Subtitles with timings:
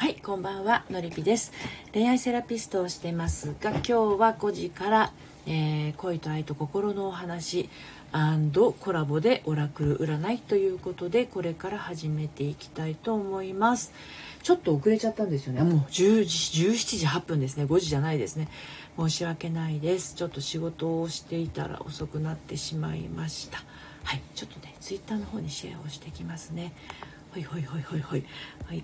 [0.00, 1.52] はいこんばんはのりぴです。
[1.92, 5.12] 恋愛セラピストをしてますが今日は5時から、
[5.46, 7.68] えー恋と愛と心のお話
[8.10, 13.92] コラボでオラクル占いということでこれから始めていきたいと思います。
[14.42, 15.60] ちょっと遅れちゃったんですよね。
[15.60, 17.66] もう10時17時8分ですね。
[17.66, 18.48] 5時じゃないですね。
[18.98, 20.14] 申し訳ないです。
[20.14, 23.58] ちょっと仕事をしていたら遅くなってしまいました。
[24.04, 26.72] はいちょっとねツイッターの方にシェアをしてきますね。
[27.34, 28.24] ほいほいほいほいほい。
[28.66, 28.82] はい。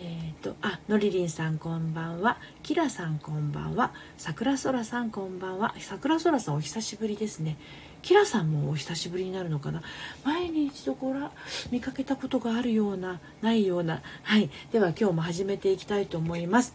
[0.00, 2.38] えー、とあのりりんさんこんばんは。
[2.62, 3.92] きらさんこんばんは。
[4.16, 5.74] さくらそらさんこんばんは。
[5.80, 7.56] さくらそらさんお久しぶりですね。
[8.00, 9.82] きらさんもお久しぶりになるのかな。
[10.24, 11.32] 前に一度ごら
[11.72, 14.00] 見かけたことがあるようなないような。
[14.22, 14.50] はい。
[14.70, 16.74] では今日も始めていきたいと思います、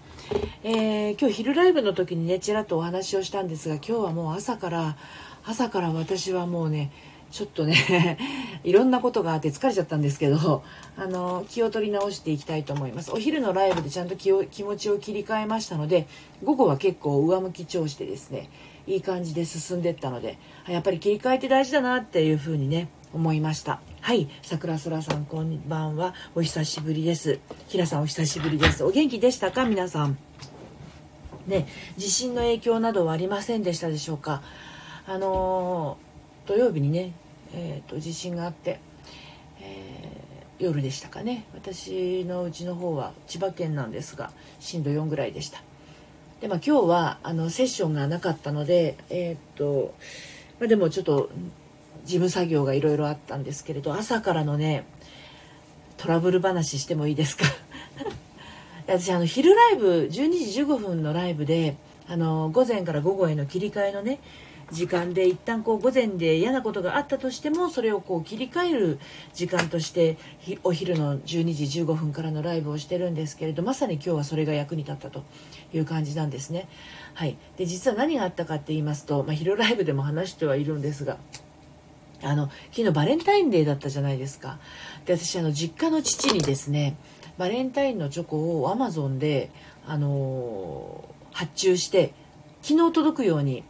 [0.63, 4.98] えー今日昼ライブの時にねちらっとお話をしたんですが今日はもう朝から
[5.45, 6.91] 朝から私はもうね
[7.33, 8.19] ちょっとね
[8.63, 10.63] いろんなことがあって疲れちゃったんですけど
[10.95, 13.11] あの気を取り直していきたいと思います。
[13.11, 16.05] お昼のライブでちゃんと気を気持ちを切り替えましたので
[16.43, 18.49] 午後は結構上向き調子でですね
[18.85, 23.81] いい感じで進んでったのであやっぱり切り替えて大事だなっていうふうにね思いました。
[24.01, 26.13] はい桜空さんこんばんは。
[26.35, 27.40] お久しぶりです。
[27.68, 28.84] 平さんお久しぶりです。
[28.84, 29.65] お元気でしたか？
[29.65, 30.20] 皆さん。
[31.47, 34.43] ね地震の影響などはありませんでしたでしょうか？
[35.07, 36.13] あのー
[36.45, 37.13] 土曜日にね、
[37.54, 38.79] えーと地震があって、
[39.62, 40.23] えー
[40.59, 41.46] 夜でしたかね。
[41.54, 45.62] 私のうちの方は千葉県なんですが震度4ぐらいでした。
[46.41, 49.93] で、まあ、今日はあのセッションがなかったのでえっ、と、
[50.59, 51.29] まあ、でもちょっと
[52.05, 54.85] 事務作業がいろいろあったんですけれど朝からのね
[55.98, 57.46] トラブル話してもいいですか？
[58.87, 61.76] 私あの昼ライブ12時15分のライブで
[62.07, 64.19] あの午前から午後への切り替えのね
[64.74, 69.00] 時間で一旦こう午前で嫌なことがあったとしてもそれをこう切り替える
[69.34, 70.18] 時間として
[70.63, 75.24] お昼の12時15分からのライブをしてるんですけれどまさに今日はそれが役に立ったと
[75.74, 76.68] いう感じなんですね。
[77.13, 81.18] はい、で実は何があったかって言いますと、まあ、昼ライブでも話してはいるんですが
[82.24, 84.58] あの昨日バレンタインデーだったじゃないですか
[85.06, 86.96] で私あの実家の父にですね
[87.38, 89.52] バレンタインのチョコをアマゾンで、
[89.86, 92.14] あのー発注して
[92.62, 93.64] 昨日届くように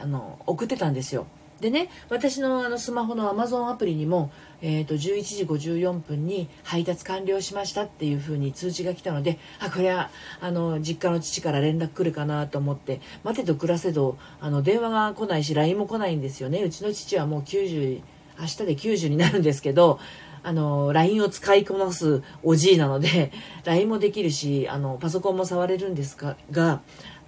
[0.00, 1.26] あの送ってたんですよ。
[1.60, 4.30] でね私のあのスマホのアマゾンアプリにも、
[4.62, 10.10] えー、と11時54分に配達完了しましたっていう風に通知が来たのであこれは
[10.40, 16.62] あの実家の父から連絡来るかなと思って待てど暮らせどあの電話が来ないし LINE も来ないんですよね。
[16.62, 18.02] うちの父はもう90
[18.38, 19.98] 明日で90になるんですけど
[20.44, 23.32] あの LINE を使いこなすおじいなので
[23.64, 26.16] LINE もできるしあのパソコンも触れるんです
[26.50, 26.80] が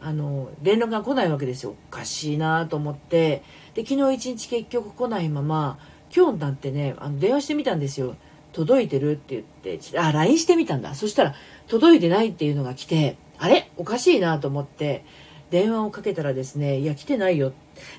[0.02, 1.74] あの連絡が来ないわけですよ。
[1.90, 3.42] おかしいなと思って。
[3.74, 5.78] で昨日一日結局来ないまま
[6.14, 8.16] 今日なんてねあの電話してみたんですよ。
[8.52, 9.98] 届いてるって言って。
[9.98, 10.94] あ LINE してみたんだ。
[10.94, 11.34] そしたら
[11.68, 13.70] 届いてないっていうのが来てあれ？
[13.76, 15.04] おかしいなと思って。
[15.50, 17.52] 電話をかけたらですねいや来てないよ。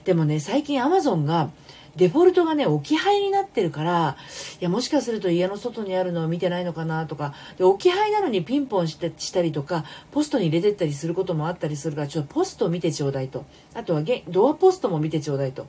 [0.06, 1.50] でもね最近 Amazon が
[1.96, 4.18] デフォルトがね置き配になってるから
[4.60, 13.46] いやもしかすると家の外にあるのを見てないのかなとかで置き配なのにピンポンしてしたりとかポストに入れてったりすることもあったりするからちょっとポストを見てちょうだいと。
[13.74, 15.68] あとはゲドアポストも見てちょうだいと。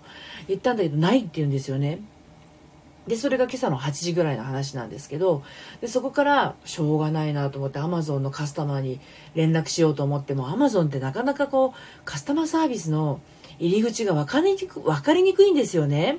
[0.49, 2.01] 言ったんだけどないって言うんですよね。
[3.07, 5.43] でそれが今朝の8時ぐらいの話なんですけど
[5.81, 9.01] でそこからしょうがないなと思ってアマゾンのカスタマーに
[9.35, 13.21] 連絡しようと思ってもアマゾンってなかなかこうカスタマーサービスの
[13.59, 16.19] 入り口が分かりにく分かりにくいんですよね。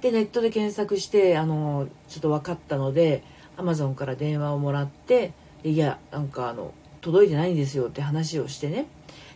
[0.00, 3.22] でネットで検索してあのちょっと分かったので
[3.56, 8.86] アマゾンから電話をもらっていやなんかあの届いてないんですよって話をしてね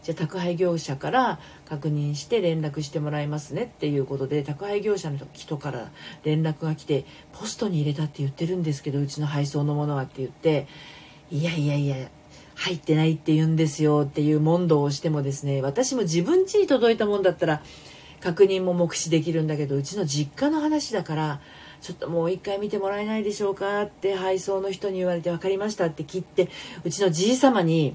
[0.02, 5.90] じゃあ宅配業者から確認して連絡してもらいますねっていうことで宅配業者の人から
[6.24, 10.66] 連絡が来てポストに入れたって言ってるんですけどうちの配送のものはって言って
[11.30, 12.08] いやいやいや
[12.56, 14.02] 入ってないって言うんですよ。
[14.06, 17.62] っていう問答をしてもですね私も自分家に届いたもんだったら
[18.20, 21.40] 確認も目視できるんだけどうちの実家の話だから
[21.80, 26.48] ちょっともう一回見てもらえないでしょうかって配送の人に言われて分かりましたって切って
[26.82, 27.94] うちのじい様に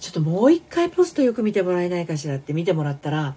[0.00, 3.34] ちょっともう一回ポストよく見てもらえないかしらって見てもらったら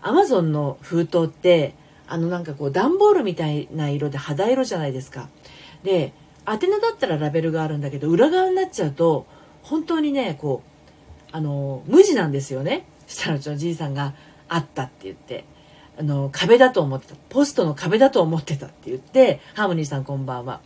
[0.00, 1.74] アマゾンの封筒って
[2.06, 5.28] あのなんかこう段ボールみたいな色で肌色じゃないですか。
[5.82, 6.12] で
[6.48, 9.26] 宛名だったらラベルがあるんだけど裏側になっちゃうと
[9.62, 10.62] 本当にねこ
[11.32, 12.86] うあの無地なんですよね。
[13.06, 14.14] そしたらうちのじいさんが
[14.48, 15.44] 「あった」って言って。
[15.98, 17.14] あの壁だと思ってた。
[17.28, 20.60] ポストの壁だと思ってたって言ってハーモニーさんこんばんは。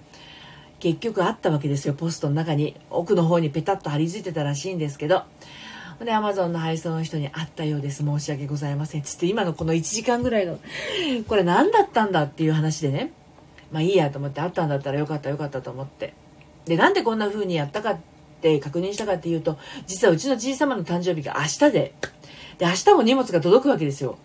[0.78, 2.76] 結局あったわけですよポストの中に。
[2.90, 5.24] 奥の方にペタッと貼り付いてたらしいんですけど。
[6.04, 8.04] でアマゾンの配送の人に「あったようです。
[8.04, 10.58] 申し訳ございません」つって今のこの1時間ぐらいの
[11.26, 13.12] これ何だったんだっていう話でね。
[13.72, 16.14] まあいいやと思ってあったんだったらよかったよかったと思って。
[16.64, 17.98] でなんでこんな風にやったかっ
[18.44, 21.94] て確認したかっていうと実はうちのじい様の誕生日が明日で。
[22.58, 24.16] で明日も荷物が届くわけですよ。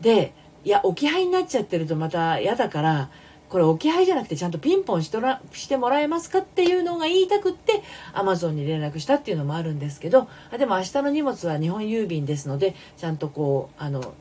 [0.00, 0.32] で
[0.64, 3.10] いや置き配になっちゃってるとまた嫌だから
[3.48, 14.14] これ置き配じゃなくてちゃんとピンポンしとらしてもらえますかっていうのが言いたくってアマゾンに連絡したっていうのもあるんですけどあでも明日の荷物は日本郵便ですのでちゃんとこうあの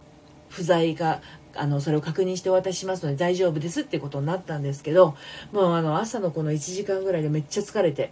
[0.49, 1.21] 不在が
[1.55, 5.15] あのそれを確認してお渡ししますので大丈夫ですってことになったんですけど
[5.51, 8.11] もうあの朝のこの1時間ぐらいでめっちゃ疲れて。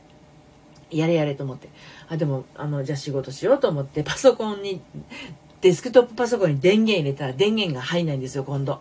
[0.92, 1.70] やれやれと思って。
[2.10, 4.82] あでもあのじゃあ仕事しようと思ってパソコンに
[5.62, 8.80] デスクトップパソコンに電源入れたら電源が入んないんですよ今度。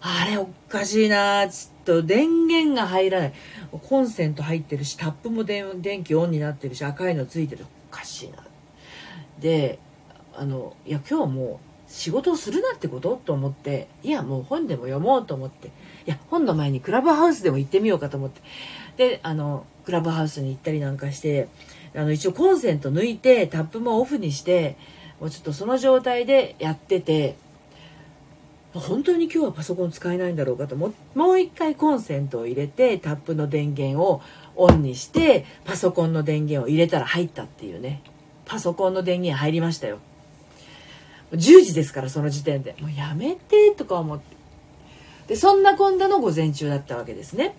[0.00, 1.48] あれおかしいな。
[1.48, 3.32] ちょっと電源が入らない。
[3.70, 7.66] コンセント入ってるしタップも電気オンになってるし赤いのついてる。
[7.90, 8.38] おかしいな。
[9.38, 9.78] で
[10.34, 13.20] あのいや今日はもう仕事をするなってこと？
[13.24, 13.88] と思って。
[14.02, 15.70] いやもう本でも読もうと思って。
[16.06, 18.40] いや本の前にクラブハウスでも行ってみようかと思って。
[18.96, 21.48] であのクラブハウスに行ったりなんかして
[21.94, 24.76] あの一応コンセント抜いてタップもオフにして
[25.20, 27.36] もうちょっとその状態でやってて
[28.74, 34.22] 本当に今日はパソコン使えないんだろうかとももう一回コンセントを入れてタップの電源を
[34.56, 38.02] オンにしてパソコンの電源を入れたら入ったっていうね。
[38.44, 39.98] パソコンの電源入りましたよ。
[41.32, 42.74] 10時ですからその時点で。
[42.80, 44.41] もうやめてとか思って。
[45.32, 47.54] でそんなこんなの午前中だったわけですね。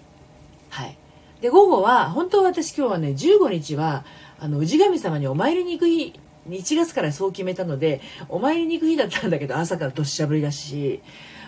[0.70, 0.96] はい。
[1.42, 4.06] で午後は本当は私今日はね15日は
[4.38, 6.14] あの氏神様にお参りに行く日
[6.48, 8.00] 1月からそう決めたので
[8.30, 11.02] お参りに行く日だったんだけど朝からどっしゃぶりだし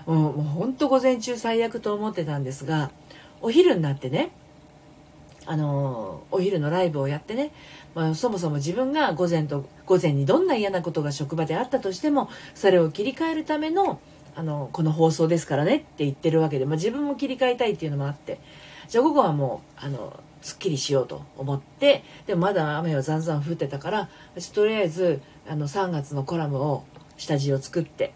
[0.08, 2.90] もうほんと午前中最悪と思ってたんですが
[3.40, 4.32] お昼になってね
[5.46, 7.52] あのお昼のライブをやってね、
[7.94, 14.00] まあ、そもそも自分が午前と午前にどんな嫌なことが職場であったとしてもそれを切り替えるための
[14.36, 18.40] あのこの放送ですからねって言ってるわけで、まあ、自分も切り替えたいっていうのもあって
[18.88, 24.10] じゃあ午後はもうあのすっきりしようと思ってでもまだ雨はざんざん降ってたから
[24.54, 26.84] とりあえずあの3月のコラムを
[27.18, 28.14] 下地を作って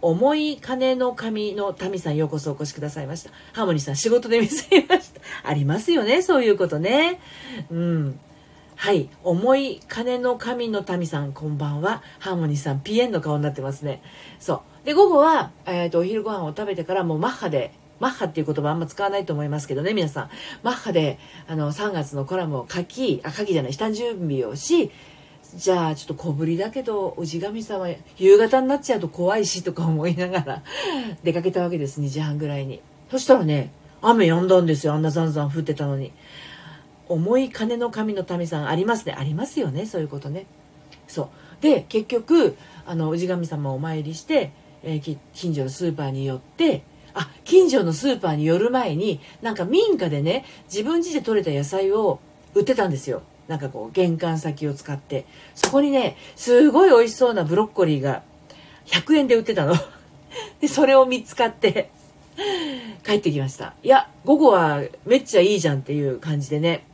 [0.00, 3.30] 重い金の神の民さんようこそお越しくださいました。
[3.52, 5.20] ハーモニーさん仕事で見せました。
[5.42, 7.20] ありますよね、そういうことね。
[7.70, 8.20] うん。
[8.76, 9.08] はい。
[9.24, 12.02] 重い金の神の民さん、こんばんは。
[12.20, 14.00] ハーモニーさん、ピエンの顔になってますね。
[14.38, 14.60] そう。
[14.88, 20.30] で、午後は、え、ー、と、お昼ご飯を食べてからもうマッハで、マッハっていう言葉あんま使わないと思いますけどね、皆さん。
[20.62, 24.90] マッハで、あの、3月のコラムを書き、あ、書きじゃない、下準備をし、
[25.56, 27.86] じゃあちょっと小ぶりだけど氏神様
[28.16, 30.62] 夕方になっちゃうと怖いしとか思いながら
[31.24, 32.82] 出かけたわけです2時半ぐらいに。
[33.10, 36.12] そしたらね雨止んだんですよあんなざんざん降ってたのに。
[37.08, 39.14] 重い金の神の民さんありますね。
[39.18, 40.44] ありますよねそういうことね。
[41.06, 41.28] そう。
[41.62, 42.56] で結局
[42.86, 44.52] あの氏神様をお参りして、
[44.82, 46.82] えー、近所のスーパーに寄って
[47.14, 52.20] あ近所のスーパーに寄る前になんか民家でね自分家で採れた野菜を
[52.54, 53.22] 売ってたんですよ。
[53.48, 55.24] なんかこう玄関先を使って。
[55.54, 58.22] そこにねすごい美味しそうなブロッコリーが
[58.86, 59.74] 100円で売ってたの。
[60.60, 61.90] でそれを見つかって
[63.04, 63.74] 帰ってきました。
[63.82, 66.84] いや午後はめっちゃいいじゃんっていう感じでね。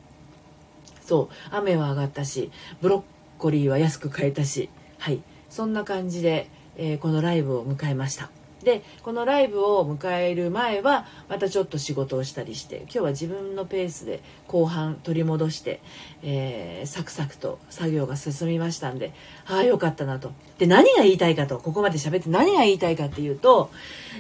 [1.05, 3.03] そう雨は上がったしブロッ
[3.39, 4.71] コリーは安く買えたし。
[4.99, 5.21] はい。
[5.51, 8.31] そんな感じで、えー、このライブを迎えました。
[8.65, 15.81] でこのライブを迎える前はまたちょっと仕事をしたりして今日は自分のペースで後半取り戻して、
[16.23, 19.13] えー、サクサクと作業が進みましたんで
[19.47, 20.33] ああよかったなと。
[20.59, 23.71] で何が言いたいかとここまで喋って何が言いたいかっていうと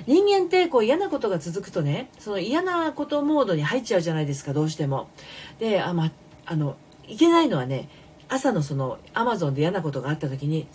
[0.06, 5.08] 人間ってこう嫌なことが続くとねその嫌なことモードに入っちゃうじゃないですかどうしても。
[5.58, 6.12] であま
[6.46, 6.76] あの
[7.08, 7.88] いけないのはね
[8.28, 10.66] 朝のそのアマゾンで嫌なことがあった時に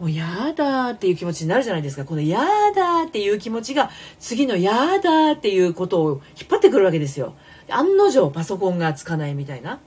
[0.00, 2.06] もうやだっていう気持ちになるじゃないですか。
[2.06, 2.40] このや
[2.74, 7.34] だっていう気持ちが次のやだっていうことを引っ張ってくるわけですよ。
[7.68, 9.78] 案の定パソコンがつかないみたいな。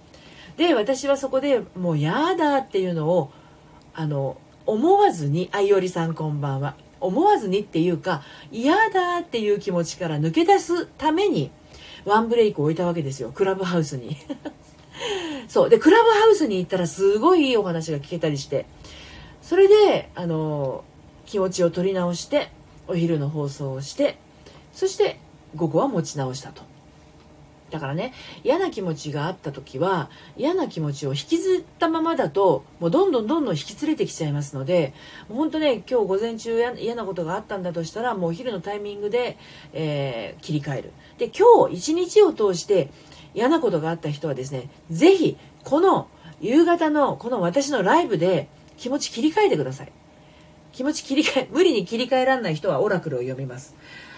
[0.55, 3.32] で、私はそこでもうやだっていうのを、
[3.96, 6.75] あの、思わずに、あいおりさんこんばんは。
[7.00, 11.50] 思わずにっていうか、嫌だっていう気持ちから抜け出すために、
[12.05, 13.32] ワンブレイクを置いたわけですよ。
[13.34, 14.15] クラブハウスに。
[15.50, 15.70] そう。
[15.70, 18.67] で、クラブハウスに行ったらすごいいいお話が聞けたりして、
[19.43, 20.83] それであの
[21.25, 22.50] 気持ちを取り直して
[22.88, 24.17] お昼の放送をして
[24.73, 25.19] そして
[25.55, 26.63] 午後は持ち直したと。
[27.69, 34.93] だからね嫌な気持ちがあった時は嫌な気持ちを引きずったままだともうどんどんどんどん引き連れてきちゃいますので
[35.27, 39.39] もう本当ね今日午前中嫌なことがあったんだとしたらもうお昼のタイミングで、
[39.73, 40.91] えー、切り替える。
[41.17, 42.91] で今日一日を通して
[43.33, 46.07] 嫌なことがあった人はですね是非この
[46.41, 49.92] 夕方のこの私のライブで気持ち切り替えてください。
[50.72, 53.75] 気持ち切り替え、 無理に切り替えられない人はオラクルを読みます。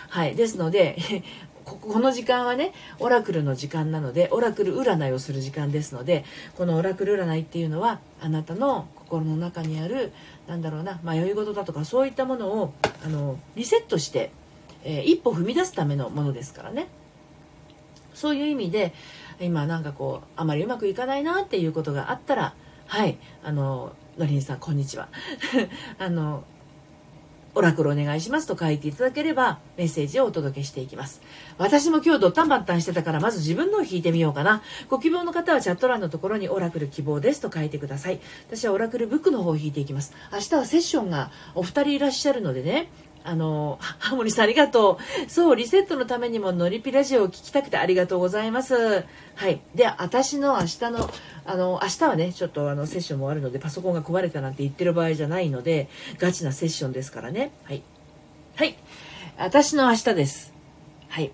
[0.09, 0.35] はい。
[0.35, 0.97] ですので、
[1.65, 6.23] ここの時間はねオラクルの時間なのでオラクル占いをする時間ですので
[6.55, 10.11] このオラクル占いっていうのはあなたの心の中にある
[10.45, 14.29] なんだろうな迷い事だとかそういったものをあのリセットして、
[14.83, 16.87] えー、一歩踏み出すためのものですからね
[18.13, 18.93] そういう意味で
[19.39, 22.53] 今なんかこうあまりうまくいかないなっていうことがあったら
[22.85, 25.09] はいあののりんさんこんにちは
[25.99, 26.45] あの
[27.53, 31.21] オラクルお願いしますと書いていただければメッセージをお届けしていきます。
[31.57, 34.61] 私も今日ドッタンバッタンしてたからまず自分のを引いてみようかな。
[34.89, 38.19] ご希望の方はチャット欄のところにオラクル希望ですと書いてください。
[38.49, 40.11] 私はオラクルブックの方を引いていきます。
[40.33, 42.89] 明日はセッションがお二人いらっしゃるのでね、
[43.25, 45.29] あの、ハモリさんありがとう。
[45.29, 49.03] そう、リセットのためにもノリピラジオを聞きたくてありがとうございます。
[49.35, 49.61] はい。
[49.73, 51.09] で、私の明日の、
[51.45, 55.89] あの、明日はね、ちょっとあの、セッションもあるので、パソコンが壊れたなんて言ってる場合じゃないので、
[56.19, 57.51] ガチなセッションですからね。
[57.63, 57.81] はい。
[58.55, 58.77] はい。
[59.37, 60.53] 私の明日です。
[61.09, 61.31] はい。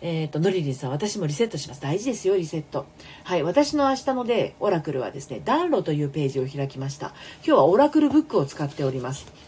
[0.00, 1.80] えっ、ー、と、ノリリンさん、私もリセットします。
[1.80, 2.86] 大事ですよ、リセット。
[3.24, 3.42] はい。
[3.42, 7.12] 私の明日ので、オラクルはですね、暖炉というページを開きました。
[7.44, 9.47] 今日はオラクルブックを使っております。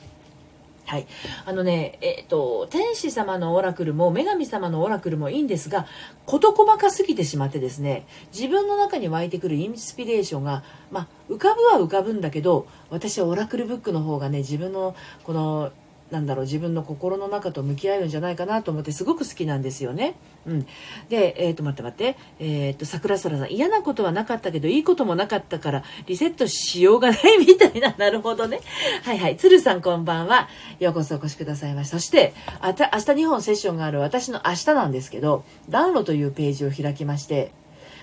[0.91, 1.07] はい。
[1.47, 5.87] あのね、えっ、ー、と、天使様のオラクルも女神様のオラクルもいいんですが、
[6.27, 15.71] 事細かすぎてしまってですね、自分の中に湧いてくるインスピレーションが、まあ、浮かぶは浮かぶんだけど、私はオラクルブックの方がね、自分の、この、
[16.11, 20.17] なんだろう自分の心の中と向き合えるんじゃないかなと思ってすごく好きなんですよね。
[20.47, 20.67] うん、
[21.09, 28.61] で、えっ、と待って待って、えっ、と桜空さん嫌なことはなかったけどいいこともなかったからリセットしようがないみたいな なるほどね。
[29.03, 30.49] はいはい鶴さんこんばんは
[30.81, 31.99] ようこそお越しくださいました。
[31.99, 37.53] そしてあた明日2本セッションがある私の明日なんですけど暖炉というページを開きまして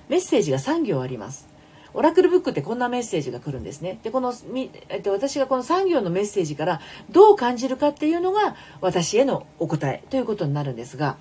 [0.10, 1.57] メッセージが3行あります。
[1.94, 4.00] オラクルブックってこんなメッセージが来るんですね。
[4.04, 4.34] で、この、
[4.90, 11.18] えっと、私がこの産業のメッセージからどう感じるかっていうのが私へのお答えということになるんですが、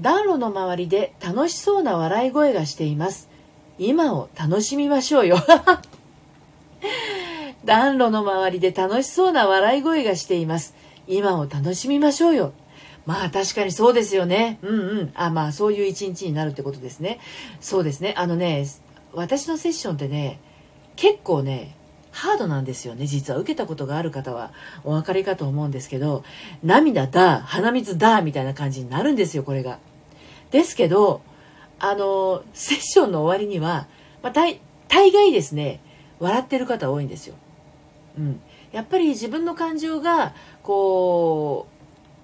[0.00, 3.28] 暖炉の周りで楽しそうな笑い声がしています。
[3.78, 5.38] 今を楽しみましょうよ。
[7.64, 10.74] 暖炉の周りで楽しそうな笑い声がしています。
[11.06, 12.52] 今を楽しみましょうよ。
[13.08, 14.58] まあ確かにそうですよね。
[14.60, 15.12] うんうん。
[15.14, 17.20] あ、まあそういう一日になるってことですね。
[17.58, 18.12] そうですね。
[18.18, 18.66] あのね、
[19.14, 20.40] 私のセッションってね、
[20.94, 21.74] 結構ね、
[22.10, 23.06] ハードなんですよね。
[23.06, 24.52] 実は受けたことがある方は
[24.84, 26.22] お分かりかと思うんですけど、
[26.62, 29.78] 涙だ、鼻水だ、みたいな感じになるんですよ、これが。
[30.50, 31.22] ですけど、
[31.78, 33.86] あの、セッションの終わりには、
[34.22, 35.80] まあ、大大概ですね、
[36.20, 37.36] 笑ってる方多いんですよ。
[38.18, 38.40] うん。
[38.70, 41.77] やっぱり自分の感情が、こう、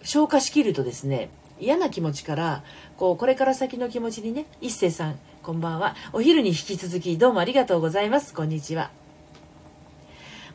[0.04, 2.62] 消化しきるとですね嫌な気持ちから
[2.96, 5.94] こうこれから先の気持ちにね一星さんこんばんは。
[6.14, 8.32] お昼に引き続きどうもありがとうございます。
[8.32, 8.90] こんにちは。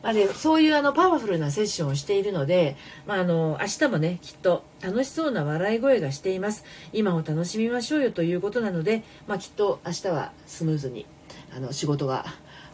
[0.02, 2.76] まあね、そういうあのパワフルなセッションをしているので、
[3.06, 6.64] まあ、あの明日もねきっと楽しそうな笑い声がしています。
[6.92, 11.06] 今を楽しみましょうよということなので、まあ、きっと明日はスムーズに
[11.54, 12.26] あの仕事が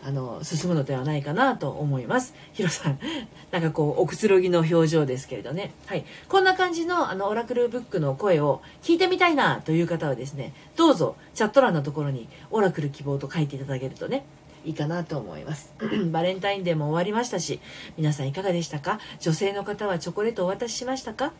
[0.05, 2.35] あの進むのではないかなと思います。
[2.53, 2.99] ヒロさん、
[3.51, 5.73] なんかこうおくつろぎの表情ですけれどね。
[5.87, 14.25] はい、こんな感じのあのオラクルブックの声を聞いてみたいなという方はですね、どうぞチャット欄のところにオラクル希望と書いていただけるとね。
[14.65, 15.73] いいかなと思います。
[16.11, 17.61] バレンタインデーも終わりましたし、
[17.97, 18.99] 皆さんいかがでしたか？
[19.21, 21.33] 女性の方はチョコレートをお渡ししましたか？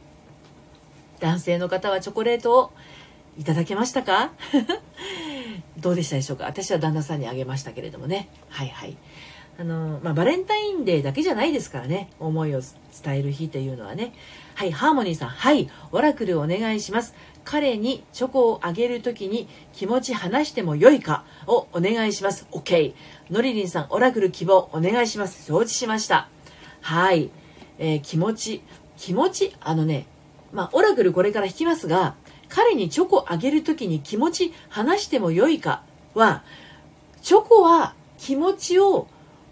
[1.19, 2.73] 男性の方はチョコレートを
[3.37, 4.31] いただけましたか？
[5.79, 6.45] どうでしたでしょうか？
[6.45, 8.29] 私は旦那さんにあげましたけれどもね。
[8.49, 8.97] はいはい。
[9.59, 12.11] あのまあ、バレンタインデーだけじゃないですからね。
[12.21, 12.61] 思いを
[13.03, 14.13] 伝える日というのはね。
[14.55, 15.29] はいハーモニーさん。
[15.31, 17.15] はいオラクルお願いします。
[17.45, 21.25] 彼にチョコをあげる時に気持ち話してもよいか？
[21.47, 22.47] をお願いします。
[22.53, 22.93] OK
[23.31, 25.47] のりりんさんオラクル希望お願いします。
[25.47, 26.29] 承知しました。
[26.83, 27.31] はい、
[27.79, 28.63] えー、気持ち
[28.99, 30.07] 気持ちあのね
[30.53, 32.15] まあオラクルこれから引きますが
[32.49, 35.83] 彼にチョコあげる時に気持ち話してもよいか？
[36.15, 36.43] は
[37.23, 39.09] チョコは気持ちを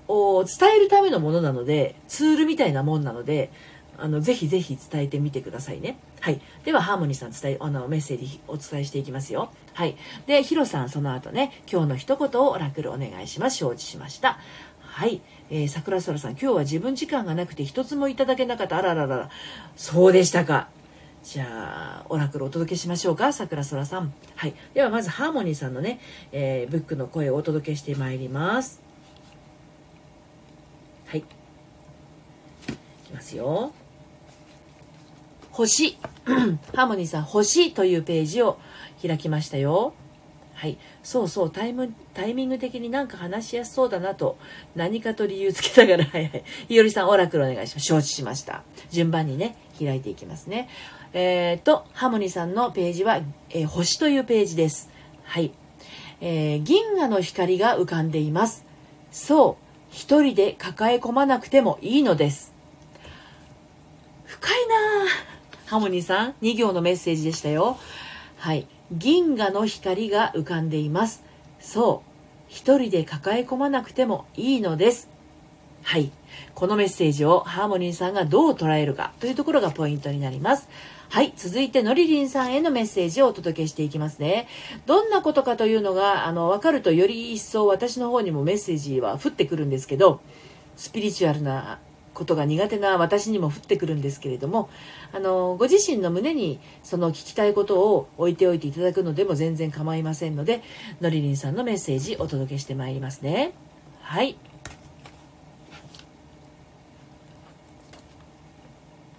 [0.09, 3.51] 伝えるためのものなのでツールみたいなもんなので
[3.97, 5.99] あのぜひぜひ伝えてみてくださいね。
[6.21, 6.41] はい。
[6.65, 9.51] では、ハーモニーさん伝え、あの、メッセージお伝えしていきますよ。
[9.75, 9.95] はい。
[10.27, 13.59] で、ヒロさん、その後ね、今日の一言をオラクルお願いします。
[13.59, 14.39] 承知しました。
[14.81, 15.21] はい。
[15.51, 18.79] えー、桜空さん、今日は自分時間がなくて一つもいただけなかった。
[18.79, 19.31] あらららら。
[19.77, 20.69] そうでしたか。
[21.25, 24.13] じゃあ、オラクルお届けしましょうか、桜空さん。
[24.37, 24.55] はい。
[24.75, 25.99] では、まず、ハーモニーさんのね、
[26.33, 28.83] えー、ブックの声をお届けしてまいります。
[31.07, 31.21] はい。
[31.21, 31.23] い
[33.07, 33.73] きますよ。
[35.51, 35.97] 星。
[36.77, 38.59] ハーモニーさん、星というページを
[39.01, 39.95] 開きましたよ。
[40.53, 40.77] はい。
[41.03, 44.37] そうそう、タイム、タイミング的になんか話しやすそうだなと、
[44.77, 46.45] 何かと理由つけたから、はいはい。
[46.69, 47.87] いおりさん、オラクルお願いします。
[47.87, 48.63] 承知しました。
[48.91, 50.69] 順番にね、開いていきますね。
[51.17, 54.91] えっ、と、ハモニさんのページは、えー、星というページです。
[55.23, 55.53] はい。
[56.21, 58.67] えー、銀河の光が浮かんでいます。
[59.13, 62.53] そう、一人で抱え込まなくてもいいのです。
[64.27, 64.75] 深いな
[65.67, 67.79] ハモニさん、2行のメッセージでしたよ。
[68.39, 68.67] はい。
[68.91, 71.23] 銀河の光が浮かんでいます。
[71.61, 72.11] そう、
[72.49, 75.09] 一人で抱え込まなくてもいいのです。
[75.85, 76.11] はい。
[76.57, 80.69] このメッセージをハーモニーさんがどう捉えるかというところがポイントになります。
[81.15, 81.33] はい。
[81.37, 84.49] 続いて、のりりんさんへのメッセージをお届けしていきますね。
[84.85, 90.21] どんなことかというのが、あの、わかるとより一層私の方にもメッセージは降ってくるんですけど、
[90.77, 91.79] スピリチュアルな
[92.15, 94.69] ことが苦手な私にも降ってくるんですけれども、
[95.13, 100.65] あの、ご自身の胸にその聞きたいことを置いておいていただくのでも全然構いませんので、
[101.01, 103.53] のりりんさんのメッセージお届けしてまいりますね。
[104.01, 104.37] はい。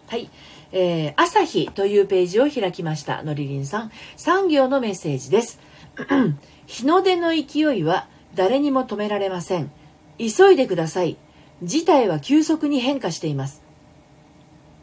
[0.07, 0.29] はい。
[0.77, 3.23] えー、朝日というページを開きました。
[3.23, 3.91] のりりんさん。
[4.17, 5.61] 産業のメッセージです。
[6.67, 9.71] 日の出の勢いは誰にも止められません。
[10.17, 11.15] 急いでください。
[11.63, 13.63] 事態は急速に変化しています。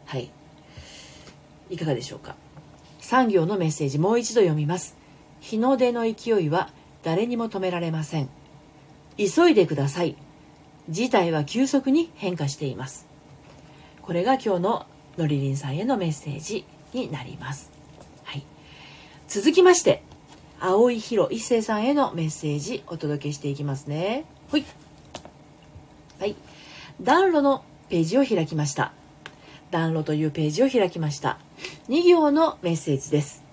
[0.05, 0.31] はい。
[1.69, 2.35] いかがでしょうか。
[2.99, 4.97] 産業のメッセージもう一度読みます。
[5.41, 6.71] 日の出の勢いは
[7.03, 8.29] 誰にも止められません。
[9.17, 10.15] 急いでください。
[10.89, 13.05] 事態は急速に変化しています。
[14.01, 17.71] これが今日ののりりんさんへのメッセージになります。
[18.23, 18.43] はい。
[19.27, 20.03] 続きまして、
[20.59, 24.25] 青井宏一生さんへのメッセージお届けしていきますね。
[24.49, 24.65] ほい。
[26.19, 26.35] はい。
[27.01, 28.93] 暖炉のページを開きました。
[29.71, 31.37] 暖炉というページを開きました。
[31.89, 33.43] 2行のメッセージです。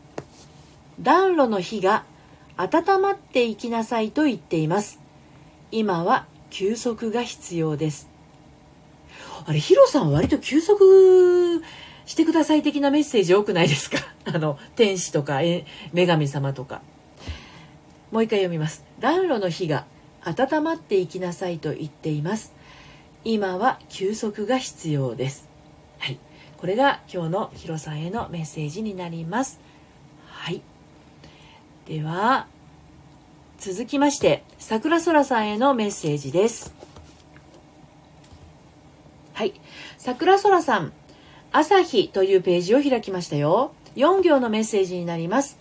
[1.00, 2.04] 暖炉の火が
[2.56, 5.00] 温まっていきなさいと言っています。
[5.72, 8.09] 今は休息が必要です。
[9.47, 11.62] あれ、ヒロさん割と休息
[12.06, 13.99] してください的なメッセージ多くないですか？
[14.26, 15.40] あの、天使とか、
[15.92, 16.82] 女神様とか。
[18.11, 18.85] もう一回読みます。
[18.99, 19.85] 暖炉の火が
[20.25, 22.52] 温まっていきなさいと言っています。
[23.25, 25.49] 今は休息が必要です。
[25.99, 26.19] はい。
[26.58, 29.60] これが今日のヒロさんへのメッセージになります。
[30.26, 30.60] はい。
[31.86, 32.47] では、
[33.58, 36.75] 続きまして、桜空さんへのメッセージです。
[39.40, 39.54] はい。
[39.96, 40.92] 桜空さん、
[41.50, 43.72] 朝日というページを開きましたよ。
[43.96, 45.58] 4行のメッセージになります。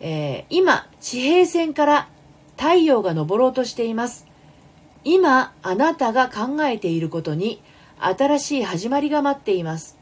[0.00, 2.08] えー、今、地平線から
[2.56, 4.26] 太陽が昇ろうとしています。
[5.04, 7.60] 今あなたが考えていることに
[7.98, 9.98] 新しい始まりが待っています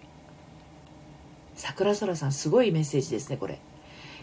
[1.57, 3.61] 桜空さんすごいメッセージですねこれ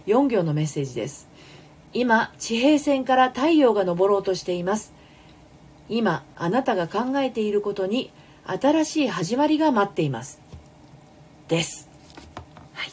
[0.08, 1.28] 4行のメッセージです
[1.94, 4.94] 今地平線から太陽が昇ろうとしています
[5.90, 8.12] 今あなたが考えていることに
[8.46, 10.40] 新しい始まりが待っています
[11.48, 11.90] です
[12.74, 12.92] はい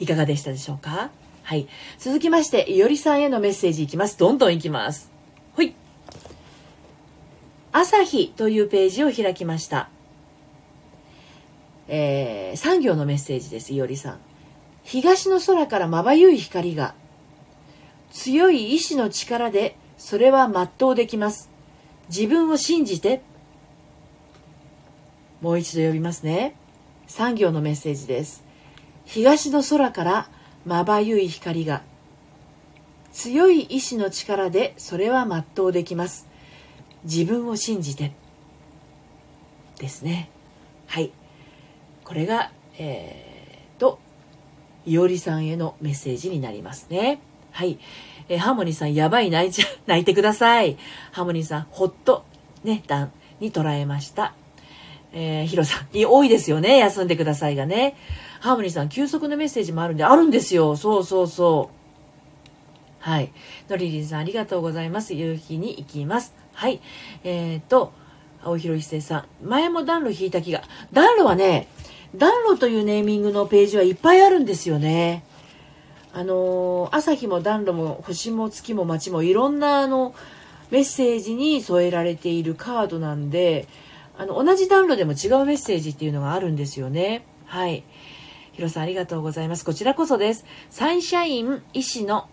[0.00, 1.10] いかがでしたでしょうか？
[1.42, 5.10] はい続きましていおりさんへのメッセージいきますどんどんいきます
[5.54, 5.74] ほい
[7.72, 9.90] 朝日というページを開きました。
[11.86, 14.18] えー、産業のメッセージです、いおりさん。
[14.82, 16.94] 東の空からまばゆい光が、
[18.10, 21.48] 強い意志の力でそれは全うできます。
[22.08, 23.22] 自分を信じて。
[25.40, 26.56] もう一度呼びますね。
[27.06, 28.44] 産業のメッセージです。
[29.04, 30.28] 東の空から
[30.64, 31.82] まばゆい光が、
[33.12, 36.28] 強い意志の力でそれは全うできます。
[37.04, 38.12] 自分を信じて。
[39.78, 40.30] ですね。
[40.86, 41.10] はい。
[42.04, 43.98] これがえー、と
[44.86, 47.20] いおりさんへのメッセージになりますね。
[47.52, 47.78] はい。
[48.28, 50.78] えー、ハーモニーさんやばい泣いちゃ泣いてください。
[51.12, 52.24] ハーモニーさんほっと
[52.64, 54.34] ね段に捉えました。
[55.12, 56.78] えー、ヒロさん、多いですよね。
[56.78, 57.96] 休んでくださいがね。
[58.40, 60.76] ハーモニーさん、休息のメッセージもあるんで、あるんですよ。
[60.76, 61.80] そうそうそう。
[63.00, 63.32] はい。
[63.68, 65.14] のりりんさん、ありがとうございます。
[65.14, 66.34] 夕日に行きます。
[66.52, 66.80] はい。
[67.24, 67.92] えっ、ー、と、
[68.42, 69.46] 青広一生さん。
[69.46, 70.62] 前も暖炉引いた気が。
[70.92, 71.66] 暖炉はね、
[72.16, 75.24] 暖炉というネーミングのページはいっぱいあるんですよね。
[76.12, 80.14] あのー、朝日も暖炉も星も月も街もいろんなあの
[80.70, 83.68] メッセージに添えられているカードなんで、
[84.20, 87.24] あの、同じ暖炉でも違うメッセージっていうのがあるんですよね。
[87.46, 87.84] はい。
[88.52, 89.64] ヒロさんありがとうございます。
[89.64, 90.44] こちらこそです。
[90.68, 92.28] サンシャイン医師の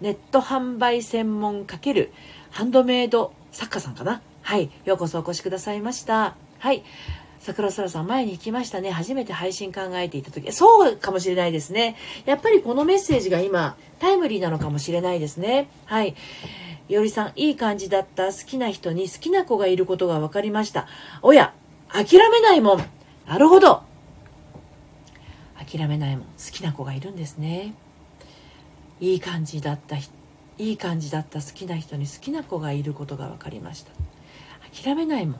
[0.00, 2.08] ネット販売専門×
[2.50, 4.72] ハンドメイド作家さんかなはい。
[4.84, 6.34] ようこそお越しくださいました。
[6.58, 6.82] はい。
[7.38, 8.90] 桜空さん前に行きましたね。
[8.90, 10.50] 初めて配信考えていた時。
[10.50, 11.94] そうかもしれないですね。
[12.26, 15.68] やっぱりこのメッセージが今、タイムリーなのかもしれないですね。
[15.84, 16.16] はい。
[16.90, 18.32] いおりさん、いい感じだった。
[18.32, 20.86] 好きな人に好きな子がいることが分かりました。
[21.22, 21.54] おや、
[21.88, 22.84] 諦めないもん。
[23.26, 23.90] なるほど。
[25.70, 27.74] 諦めないもん好きな子がいるんですね
[28.98, 30.02] いい感じだったい
[30.58, 33.92] い感じだった好きな人に好きな子がいることが分かりました
[34.82, 35.38] 諦めないも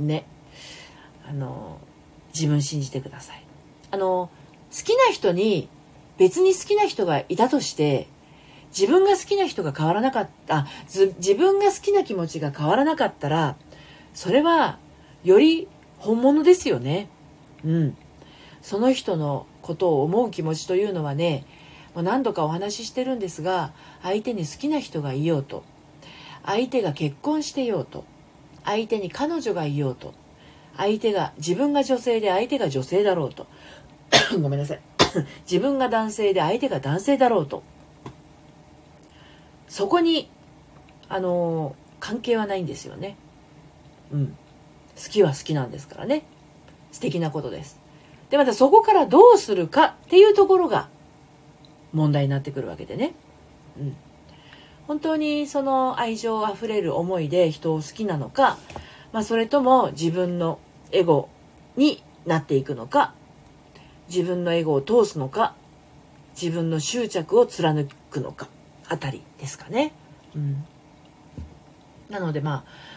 [0.00, 0.26] んね
[1.28, 1.78] あの
[2.34, 3.44] 自分信じてください
[3.92, 4.30] あの
[4.70, 5.68] 好きな人に
[6.18, 8.08] 別に好きな人がいたとして
[8.78, 13.56] 自分が好きな人が変わらなかった自分が好きな気持ちが変わらなかったら
[14.12, 14.78] それは
[15.24, 15.66] より
[15.98, 17.08] 本物ですよね。
[17.64, 17.96] うん。
[18.60, 21.46] その人のことを思う気持ちというのはね
[21.94, 25.64] もう何度かお話ししてるんですが相手に好きな人がいようと
[26.44, 28.04] 相手が結婚してようと
[28.64, 30.14] 相手に彼女がいようと
[30.76, 33.46] 相手が自分が女性で相手が女性だろうと。
[34.40, 34.80] ごめんなさい。
[35.50, 37.62] 自分が男性で相手が男性だろうと。
[39.68, 40.30] そこに
[41.08, 43.16] あの関係はないんですよね。
[44.12, 44.36] うん。
[44.96, 46.24] 好きは好きなんですからね。
[46.92, 47.78] 素敵なことです。
[48.30, 50.88] でまたそこからどうするかっていうところが
[51.92, 53.14] 問題になってくるわけでね。
[53.78, 53.96] うん。
[54.86, 58.58] 本当にその愛情あふれる思いで人を好きなのか、
[59.12, 60.60] まあ、それとも自分の
[60.92, 61.28] エゴ
[61.76, 63.14] になっていくのか
[64.08, 65.54] 自分のエゴを通すのか
[66.40, 68.48] 自分の執着を貫くのか。
[68.88, 69.92] あたりですかね。
[70.34, 70.64] うん、
[72.10, 72.96] なのでまあ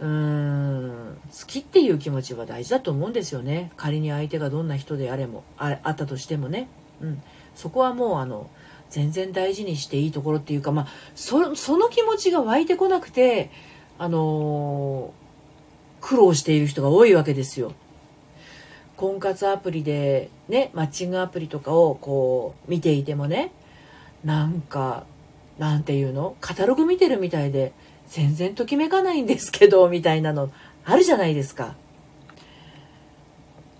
[0.00, 6.68] うーん好きっていう気持ちは大事だと思うんですよね仮に相手がどんな人であれもあったとしてもね、
[7.00, 7.22] うん、
[7.54, 8.50] そこはもうあの
[8.90, 13.50] 全然大事にしていいところっていうかまあそその気持ちが湧いてこなくて
[13.98, 17.72] あのー、苦労している人が多いわけですよ。
[18.96, 23.52] 婚活アプリでねマッチングアプリとかをこう見ていてもね
[24.24, 25.06] なんか
[25.58, 26.36] なんていうの？
[26.40, 27.72] カタログ見てるみたいで
[28.08, 30.50] 全然ときめかないんですけど みたいなの
[30.84, 31.74] あるじゃないですか。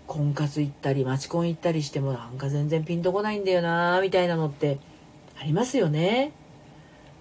[0.07, 4.79] 婚活行ったりマチコン行ったりしてもなんか全然ピンとこないんだよなみたいなのって
[5.41, 6.33] ありますよね。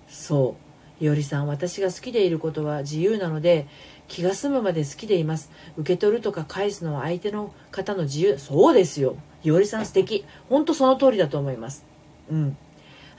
[0.10, 0.56] そ
[1.02, 1.04] う。
[1.04, 3.66] いおりさん、私が好きでいることは自由なので、
[4.08, 5.50] 気が済むまで好きでいます。
[5.78, 8.38] 受け取るとか返すのは相手の方の自由。
[8.38, 9.16] そうですよ。
[9.44, 10.26] いおりさん素敵。
[10.48, 11.86] ほんとその通りだと思います。
[12.30, 12.58] うん。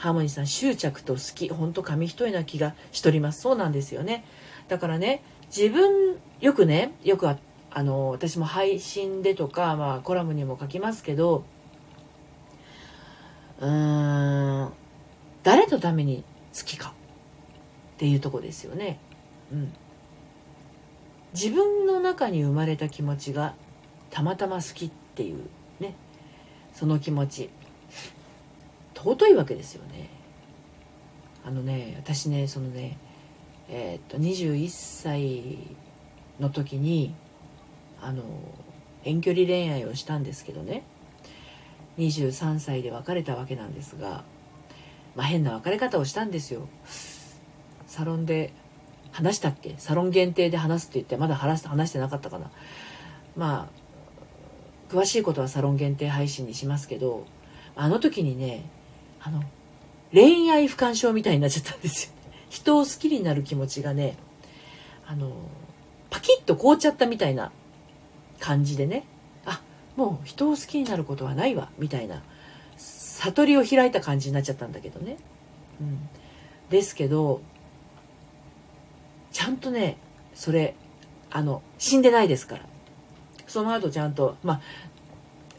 [0.02, 1.48] ハーモニーさん、執着と好き。
[1.48, 3.40] ほんと紙一重な気がしとります。
[3.40, 4.24] そうなんですよね。
[4.66, 7.38] だからね、自分、よくね、よくあ
[7.84, 11.44] の、私も配信でとか、まあコラムにも書きますけど、
[13.60, 14.72] うーん、
[15.44, 16.88] 誰のために好きか
[17.94, 18.98] っていうとこですよね。
[19.52, 19.72] うん、
[21.32, 23.54] 自分の中に生まれた気持ちが
[24.10, 25.44] たまたま好きっていう
[25.78, 25.94] ね
[26.72, 27.50] その気持ち
[29.02, 30.08] 尊いわけですよね。
[31.44, 32.98] あのね私ねそのね
[33.68, 35.58] えー、っと21歳
[36.38, 37.14] の時に
[38.00, 38.22] あの
[39.04, 40.84] 遠距離恋愛をしたんですけどね。
[41.98, 44.24] 23歳で別れたわけなんですが
[45.14, 46.68] まあ、変な別れ方をしたんですよ。
[47.86, 48.52] サロンで
[49.10, 49.74] 話したっけ？
[49.78, 52.50] サロン限定で話すって言ってまだ話話してなかったかな。
[53.36, 57.26] まあ詳しいことはサロン限定配信にしますけど
[57.76, 58.64] あの時にね
[59.24, 59.42] あの
[60.12, 62.12] 恋愛不干渉みたいになっちゃったんですよ。
[62.50, 64.16] 人を好きになる気持ちがね
[65.06, 65.32] あの
[66.10, 67.50] パキッと凍っちゃったみたいな
[68.40, 69.04] 感じでね。
[69.46, 69.62] あ
[69.96, 72.22] もう人を好きになることはないわみたいな。
[72.76, 75.16] 悟りを開いた感じになっちゃったんだけどね。
[75.80, 76.08] うん、
[76.70, 77.40] ですけど
[79.30, 79.96] ちゃんとね
[80.34, 80.74] それ
[81.30, 82.66] あの死んでないですから。
[83.46, 84.60] その後ちゃんとま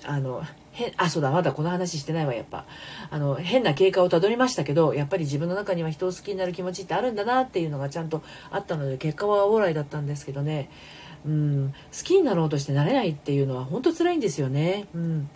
[0.04, 0.44] ああの
[0.74, 2.66] 変あそうだまだこの話してないわやっぱ。
[3.10, 10.70] あの変な経過をたどりましたけどやっぱり自分の中には人を好きになる気持ちってあるんだなっていうのがちゃんとあったので結果は往来だったんですけどね。
[11.26, 11.74] うん。
[11.92, 14.88] 好きになろうとしてなれないっていうのは本当辛いんですよね。
[14.94, 15.30] うん。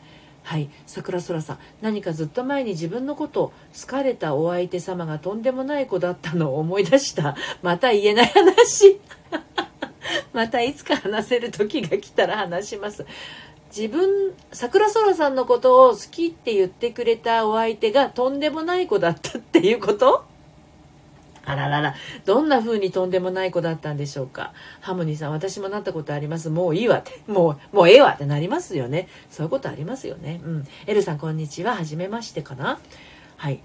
[0.44, 0.70] はい。
[0.86, 1.60] 桜空さん。
[1.82, 7.36] 何かずっと前に自分のこと好かれたお相手様がとんでもない子だったのを思い出した。
[7.62, 9.00] また言えない話。
[10.34, 13.06] またいつか話せる時が来たら話します。
[13.76, 20.26] 自分桜空さんのことを好きって言ってくれたお相手がとんでもない子だったっていうこと？
[21.50, 24.52] あららら、どんな風にとんでもない子だったんでしょうか？
[24.82, 26.50] ハモニーさん、私もなったことあります。
[26.50, 27.22] もういいわって。
[27.26, 29.08] もう、もうええわってなりますよね。
[29.30, 30.42] そういうことありますよね。
[30.44, 30.68] うん。
[30.88, 31.76] エルさん、こんにちは。
[31.76, 32.80] はじめましてかな？
[33.38, 33.62] はい。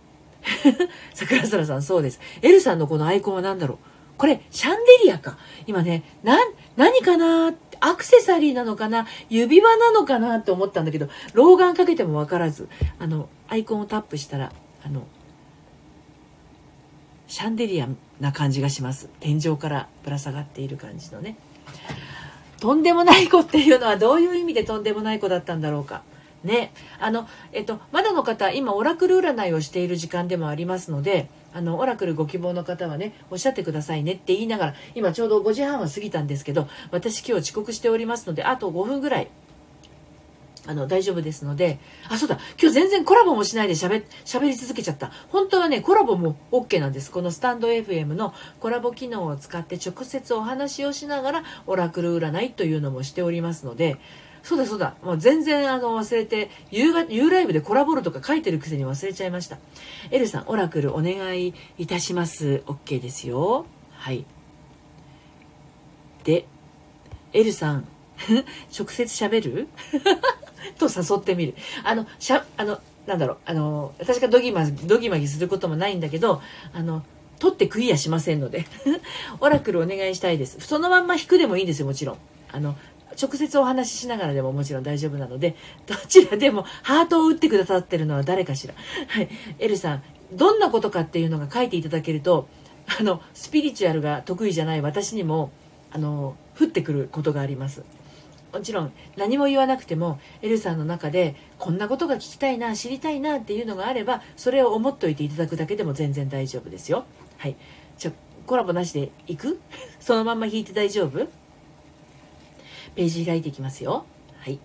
[1.13, 2.21] 桜空さん、そうです。
[2.43, 3.79] エルさんのこのアイコンは何だろう？
[4.17, 5.37] これ、シャンデリアか。
[5.67, 6.39] 今ね、な、
[6.77, 9.07] 何かなってアクセサリーなのかな？
[9.29, 10.37] 指輪なのかな？
[10.37, 12.69] って思ったんだけど、老眼かけてもわからず、
[12.99, 14.53] あの、アイコンをタップしたら、
[14.85, 15.07] あの、
[17.27, 17.89] シャンデリア
[18.21, 19.09] な感じがします。
[19.19, 21.37] 天井からぶら下がっている感じのね。
[22.61, 26.03] とんでもない子っていうのはどういう意味でとんでもない子だったんだろうか。
[26.45, 26.73] ね。
[27.01, 39.29] あのえっとまだの方今オラクル占いをしている時間でもありますのであのオラクルご希望の方はねおっしゃってくださいねって言いながら今ちょうど5時半は過ぎたんですけど私今日遅刻しておりますのであと5分ぐらい
[40.65, 45.11] あの、大丈夫ですので、あ、そうだ、今日全然コラボもしないで喋、喋り続けちゃった。
[45.29, 47.11] 本当はね、コラボも OK なんです。
[47.11, 53.97] このスタンド FM のコラボ機能を使って直接お話をしながら、オラクル占いというのもしておりますので、
[54.43, 54.97] そうだそうだ。
[55.03, 59.59] もう全然あの忘れて、夕が、夕ライブでコラボルとか書いてるくせに忘れちゃいました。
[60.11, 62.63] エルさん、オラクルお願いいたします。
[62.67, 63.67] OK ですよ。
[63.93, 64.25] はい。
[66.25, 66.47] で、
[67.33, 67.87] エルさん、
[68.77, 69.69] 直接喋る？
[70.79, 71.55] と誘ってみる。
[71.85, 76.41] あの、しゃ、あの、なんだろう、あの、私がドギマ、ドギマギすることもないんだけど、
[76.73, 77.05] あの、
[77.39, 78.67] 取ってクリアしませんので
[79.41, 80.61] オラクルお願いしたいです。
[80.61, 82.19] そのまんま引くでもいいんですよ、もちろん。
[82.53, 82.77] あの、
[83.21, 88.75] 直接お話ししながらでももちろん大丈夫なので、どちらでもハートを打ってくださってるのは誰かしら。
[89.09, 89.29] はい。
[89.59, 92.49] エルさん、どんなことかっていうのが書いていただけると、
[92.99, 95.51] あの、スピリチュアルが得意じゃない私にも、
[95.91, 97.83] あの、降ってくることがあります。
[98.53, 107.07] もちろん何も言わなくてもエルさんの中でこんなことが聞きたいな知りたいなっていうのがあればそれを思っておいていただくだけでも全然大丈夫ですよ
[107.39, 107.57] はい
[107.97, 108.13] じゃ
[108.47, 109.59] コラボなしでいく？
[110.01, 111.29] そのまんま弾いて大丈夫？
[112.95, 114.05] ページ開いていきますよ。
[114.39, 114.55] はい。
[114.55, 114.61] よ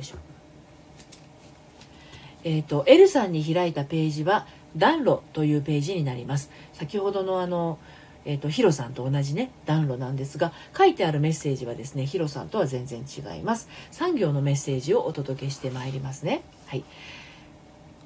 [0.00, 0.16] いしょ。
[2.44, 6.50] えっ、ー、と L さんに開いたページは暖炉というページになります。
[6.72, 7.78] 先ほどのあの
[8.28, 13.68] えーと、ヒロさんと同じね暖炉なんですが書いてあるメッセージはですねヒロさんとは全然違います。
[13.92, 16.42] 産業のメッセージをお届けしてまいりますね。
[16.66, 16.82] はい。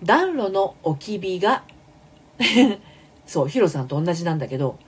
[0.02, 1.64] 暖炉の置き火が
[3.26, 4.78] そうヒロさんと同じなんだけど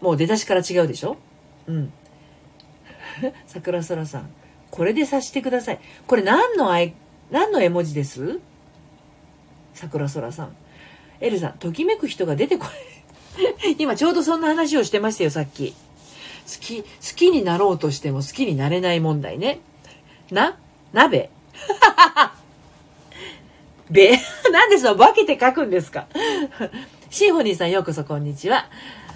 [0.00, 1.16] もう出だしから違うでしょ？
[1.66, 1.92] うん。
[3.46, 4.30] 桜空さん
[4.70, 6.94] これで察してくださいこれ何のあい
[7.30, 8.40] 何の絵文字です？
[9.74, 10.56] 桜空さん
[11.20, 12.70] エルさんときめく人が出てこな
[13.70, 15.72] い 今ちょうどそんな話をしてましたよ、さっき。
[15.72, 15.76] 好
[16.60, 19.60] き、好きになろうとしても好きになれない問題ね。
[20.30, 20.58] な
[20.92, 21.30] 鍋
[23.90, 24.18] べ、
[24.50, 26.06] なんでそう分けて書くんですか？
[27.10, 28.68] シンフォニーさんようこそこんにちは。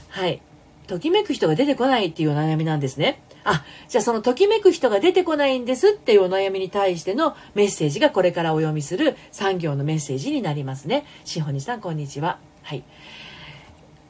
[0.09, 0.40] はい。
[0.87, 3.20] ときめく人が出てこないっていうお悩みなんですね。
[3.48, 11.06] あ、じゃあそのときめく人が出てこないんですっていうお悩みに対してのメッセージがこれからお読みする産業のメッセージになりますね。
[11.24, 12.40] しほにさんこんにちは。
[12.62, 12.82] はい。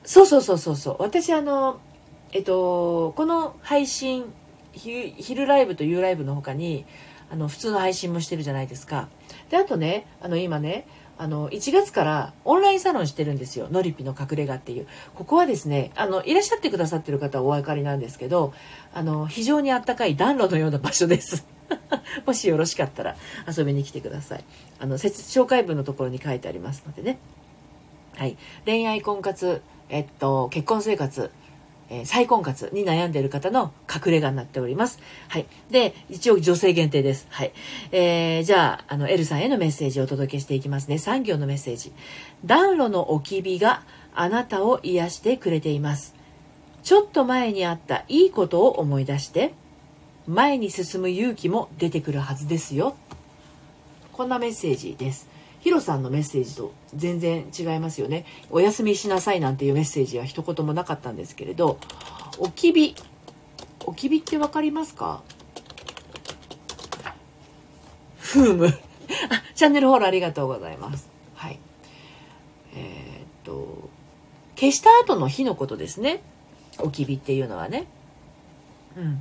[0.04, 1.80] そうそうそうそうそう私あの
[2.32, 4.32] えっとこの配信
[4.72, 6.86] 昼ライブと U ライブの他に
[7.30, 9.08] あの普通の配信もしてるじゃないですか。
[9.50, 10.86] であとねあの今ね
[11.18, 13.68] あの1月からオンラインサロンしてるんですよ。
[13.70, 14.86] のりぴの隠れ家っていう。
[15.14, 18.52] ここはですねあのいらっしゃってくださってる方はお分かりなんですけど
[18.92, 21.46] あの非常にあったかい暖炉のような場所です。
[22.26, 24.44] もしよろしかったら遊びに来てください。
[24.78, 27.18] あの紹介文のところに書いてありますのでね。
[28.16, 28.36] はい。
[28.64, 31.30] 恋愛婚活えっと、結婚生活、
[31.88, 34.98] えー、再婚活に悩んでいる方の隠れ家になっております。
[35.28, 35.46] はい。
[35.70, 37.26] で、一応女性限定です。
[37.30, 37.52] はい。
[37.92, 40.98] えー、じゃあ、あの、L さんへのメッセージをお届けしていきますね。
[40.98, 41.92] 産業のメッセージ。
[42.44, 43.82] 暖炉の置き火が
[44.14, 46.14] あなたを癒してくれています。
[46.82, 49.54] ちょっと前にあったいいことを思い出して、
[50.26, 52.96] 前に進む勇気も出てくるはずですよ。
[54.12, 55.35] こんなメッセージです。
[55.66, 58.24] ヒロさんのメッセージと全然違いますよね。
[58.50, 61.80] お休みしなさいなんていうメッセージは一言もなかったんですけれど、
[62.38, 62.94] おきび。
[63.84, 65.24] おきびって分かりますか？
[68.18, 68.66] フーム。
[69.28, 71.08] あ、チャンネルフォローありがとうございます。
[71.34, 71.58] はい。
[72.76, 73.90] えー、っと、
[74.54, 76.22] 消した後の火のことですね。
[76.78, 77.88] おきびっていうのはね。
[78.96, 79.20] うん。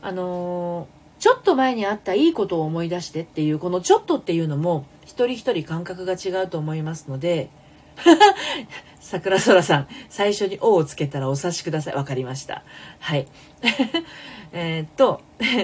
[0.00, 4.86] あのーちょっと前にあったいいことを思い出してっていう、このちょっとっていうのも、
[5.18, 7.50] 一人一人感覚が違うと思いますので、
[9.00, 11.94] 桜空さん、最初に「お」をつけたらお察しください。
[11.96, 12.62] わかりました。
[13.00, 13.26] はい。
[14.52, 15.20] えっと、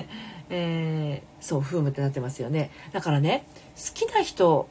[0.50, 2.72] えー、そう、フームってなってますよね。
[2.90, 3.44] だからね、
[3.76, 4.68] 好きな人、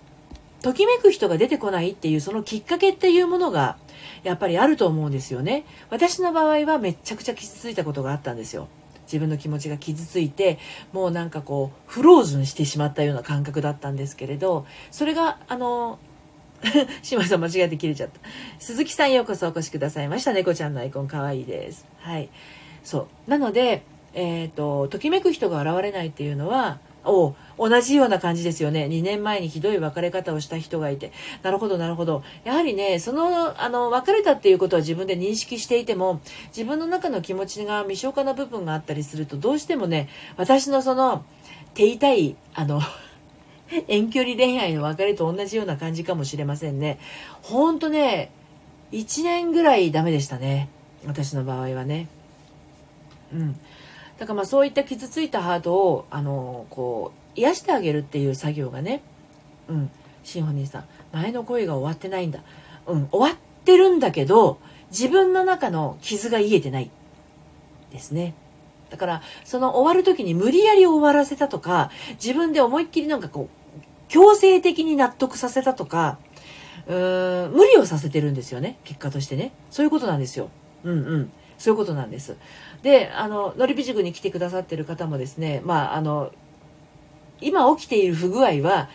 [0.62, 3.78] ときめく人が出てこないっていうそのきっかけっていうものが
[4.24, 5.63] やっぱりあると思うんですよね。
[5.91, 8.67] 私の場合はめちゃくちゃ傷ついたことがあったんですよ。
[9.13, 10.58] 自分の気持ちが傷ついて
[10.91, 15.99] もうなんかこうフローズンしてしまったような感覚だったんですけれどそれがあの
[17.04, 18.19] 島さん間違えて切れちゃった。
[18.58, 20.32] 鈴木さんようこそお越しくださいました。
[20.32, 21.86] 猫ちゃんのアイコンかわいいです。
[21.99, 22.30] はい。
[22.86, 23.30] そう。
[23.30, 28.86] なのでえっ、ー、とときめく人が現れないっていうのはお同じような感じですよね。
[28.86, 31.12] 2年前にひどい別れ方をした人がいて。
[31.42, 32.24] なるほど、なるほど。
[32.44, 41.26] やはりね、その、あの、別れたっていうことは自分で認識していても、自分の中の気持ちが未消化な部分があったりすると、どうしてもね、私のその、
[41.74, 42.82] 手痛い、あの、
[43.88, 47.00] 遠距離恋愛の別れと同じような感じかもしれませんね。
[47.42, 48.32] ほんとね、
[48.92, 50.70] 1年ぐらいダメでしたね。
[51.06, 52.08] 私の場合はね。
[53.34, 53.60] うん。
[54.24, 59.02] だからまあそういった傷ついたハートを、あの、こう、癒してあげるっていう作業がね、
[59.68, 59.92] うん。
[60.24, 62.40] シンフォニーさん、前の恋が終わってないんだ。
[62.88, 64.60] うん、終わってるんだけど、
[64.92, 66.90] 自分の中の傷が癒えてない。
[67.92, 68.34] ですね。
[68.90, 76.18] だから、その終わる時に無理やり終わらせたとか、自分で思いっきりなんかこう、強制的に納得させたとか、
[76.88, 78.78] うーん、無理をさせてるんですよね。
[78.86, 79.52] 結果としてね。
[79.70, 80.50] そういうことなんですよ。
[80.86, 81.32] うんうん。
[81.58, 82.38] そういうことなんです。
[82.82, 86.32] で、あの、のりび塾に来てくださってる方もですね、まあ、あの、
[87.42, 88.89] 今起きている不具合は、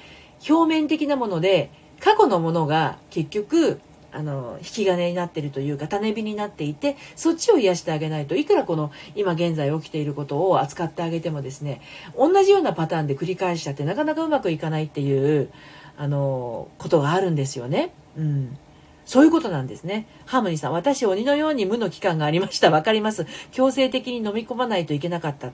[0.49, 11.83] 表面的なもので、過去のものが結局、あの、引き金になってるというか、種火になっていて、そっちを癒してあげないといくらこの今現在起きていることを扱ってあげてもですね、
[12.17, 15.51] 同じようなパターンで繰り返しちゃってなかなかうまくいかないっていう、
[15.97, 17.93] あの、ことがあるんですよね。
[18.17, 18.59] うん。
[19.09, 20.07] そういうことなんですね。
[20.27, 22.71] ハーモニーさん、私鬼のように無の期間がありました。
[22.71, 23.27] わかります。
[23.53, 25.51] 強制的に飲み込まないといけなかった。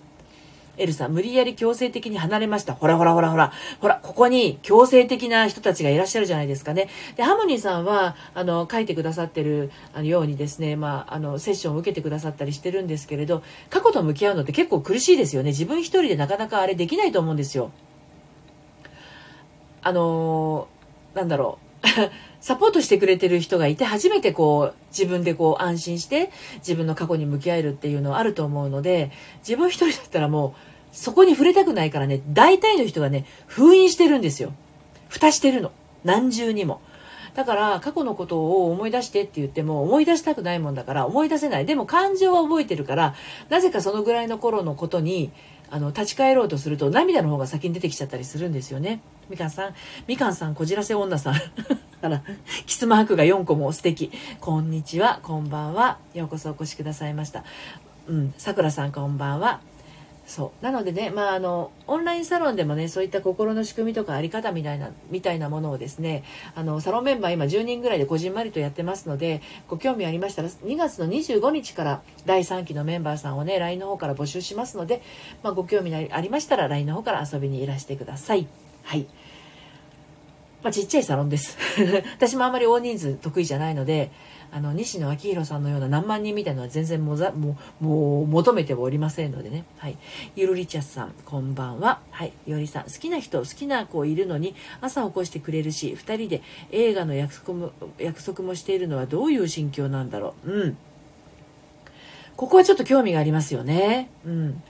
[0.76, 2.74] エルさん、無理やり強制的に離れました。
[2.74, 3.52] ほらほらほらほら。
[3.80, 6.88] ほら、ここに強制的な人たちがいらっしゃるじゃないですかね。
[7.14, 9.70] で、ハモニーさんは、あの、書いてくださってる
[10.02, 15.50] ようにですね、まあ、あの、セッションを受けてくださったりしてるんですけれど、過去と向き合うのって結構苦しいですよね。
[15.50, 17.70] 自分一人でなかなかあれできないと思うんですよ。
[19.86, 20.66] あの
[21.14, 21.64] なんだろう。
[22.40, 30.54] サポートしてくれてる人がいて初めてこう自分でこう安心して自分の過去に向き合えるっていうのはあると思うので自分一人だったらも
[30.92, 34.52] うそこに触れたくないからね大体の人がね封印してるんですよ。
[35.08, 35.70] 蓋してるの。
[36.04, 36.80] 何重にも。
[37.34, 41.66] だから過去のことを思い出してって言っても思い出したくないもんだから思い出せない。
[41.66, 43.14] でも感情は覚えてるから
[43.48, 45.32] なぜかそのぐらいの頃のことに
[45.70, 49.00] あの立ち返ろうとすると涙の方が先に出てきちゃったりするんですよね。
[49.28, 49.74] みかんさん
[50.06, 51.34] みかんさんこじらせ女さん
[52.02, 52.22] あら、
[52.66, 54.12] キスマークが4個も素敵。
[54.40, 55.96] こんにちは、こんばんは。
[56.12, 57.44] ようこそお越しくださいました。
[58.06, 59.60] うん、さくらさんこんばんは。
[60.26, 60.64] そう。
[60.64, 75.02] なのでね、まあ、あの、オンラインサロンでもね、そういった心の仕組みとかあり方みたいな、みたいなものをですね、あの、サロンメンバー今10人ぐらいでこじんまりとやってますので、ご興味ありましたら、2月の25日から第3期のメンバーさんをね、LINE の方から募集しますので、
[75.42, 78.46] まあ、ご興味ありましたら LINE の方から遊びにいらしてください。
[78.84, 79.06] はい。
[80.62, 81.58] まあ、ちっちゃいサロンです。
[82.16, 84.10] 私もあんまり大人数得意じゃないので
[84.50, 89.64] あの西野昭弘さんのような何万人みたいなのは全然もざもうもう求めておりませんのでね。
[89.76, 89.98] はい。
[90.36, 92.00] ゆるりちゃさんこんばんは。
[92.10, 92.32] はい。
[92.46, 100.50] よりさん好きな人好きな子いるのに朝起こしてくれるし2人で映画の約束も約束もしているのはどういう心境なんだろう。
[100.50, 100.76] うん。
[102.36, 104.08] ここはちょっと興味がありますよね。
[104.24, 104.62] うん。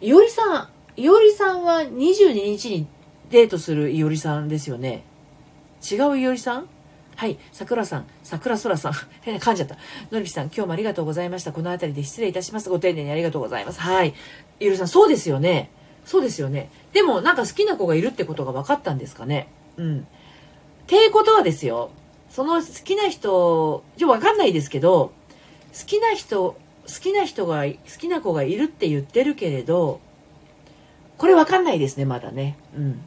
[0.00, 2.86] いおりさんいおりさんは22日に
[3.34, 5.02] デートするいおりさんですよね？
[5.90, 6.68] 違ういおりさん？
[7.16, 7.36] はい。
[7.50, 8.92] 桜さん、桜空さん。
[9.22, 9.76] 変な噛んじゃった。
[10.12, 11.52] のりぴさん、今日もありがとうございました。
[11.52, 12.70] この辺りで失礼いたします。
[12.70, 13.80] ご丁寧にありがとうございます。
[13.80, 14.14] はい。
[14.60, 15.68] いおりさん、そうですよね。
[16.04, 16.70] そうですよね。
[16.92, 19.48] でも、なんか好きな子がいるってことが分かったんですかね？
[19.78, 19.98] うん。
[19.98, 20.02] っ
[20.86, 21.90] ていうことはですよ。
[22.30, 25.12] その好きな人、ちょ、わかんないですけど、
[25.76, 26.56] 好きな人、好
[27.00, 29.98] きな人が、好きな子がいるって言ってるけれど、
[31.18, 32.56] これわかんないですね、まだね。
[32.76, 33.00] うん。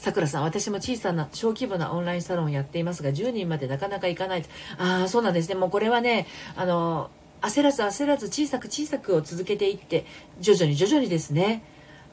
[0.00, 4.44] さくらさん、私も小さな小規模なオンラインサロンをやっていますが、10人までなかなかいかない。
[4.78, 5.56] ああ、そうなんですね。
[5.56, 7.10] もうこれはね、あの、
[7.42, 10.06] 焦らず焦らず小さく小さくを続けていって、
[10.40, 11.62] 徐々に徐々にですね。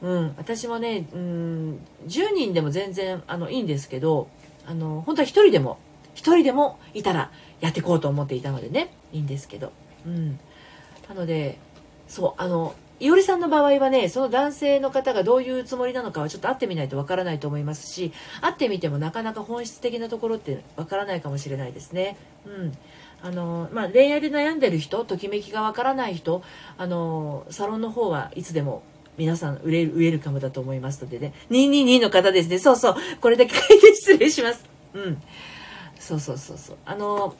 [0.02, 4.28] うん、私もね、うん、10人でも全然あのいいんですけど、
[4.66, 5.78] あの、本当は1人でも、
[6.14, 9.72] 1人でもいたらやっていこうと思っていたのでね、いいんですけど。
[10.06, 10.38] うん。
[11.08, 11.58] なので、
[12.06, 22.16] そう、あの、いおりさんの場合はね、その男性の方がどういうつもりなのかはちょっと会ってみないとわからないと思いますし、会ってみてもなかなか本質的なところってわからないかもしれないですね。
[22.46, 22.72] うん。
[23.22, 26.42] あの、まあ、恋愛で悩んでる人、ときめきがわからない人、
[26.76, 28.82] あの、サロンの方はいつでも
[29.16, 31.34] 皆さんウェルウェルカムだと思いますのでね。
[31.50, 32.58] 222の方ですね。
[32.58, 32.96] そうそう。
[33.20, 34.64] これだけ書いて失礼します。
[34.94, 35.22] うん。
[35.98, 36.76] そうそうそうそう。
[36.84, 37.34] あの、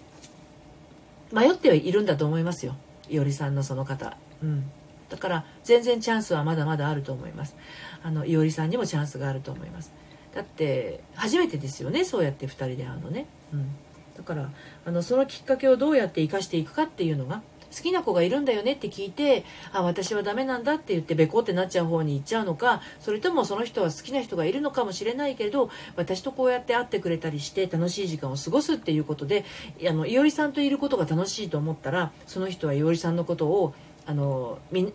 [1.32, 2.76] 迷ってはいるんだと思いますよ。
[3.08, 4.16] いおりさんのその方。
[4.42, 4.70] うん。
[5.08, 7.56] だから全然チャンスはまだまだあると思います。
[8.02, 9.92] あのいおりさんにもチャンスがあると思います。
[10.34, 13.70] だって初めてですよねそうやって2人で会うのね、うん、
[14.16, 14.50] だから
[14.84, 17.42] あのそのきっかけをどうやって生かしていくかっていうのが
[17.74, 29.44] 好きな子がいるんだよねって聞いてあ私はダメなんだって言ってべこってなっちゃう方に行っちゃうのかそれともその人は好きな人がいるのかもしれないけれど私とこうやって会ってくれたりして楽しい時間を過ごすっていうことで
[29.86, 33.74] あのいおりさんといることが楽しいと思ったらその人はいおりさんのことを
[34.08, 34.90] あのみ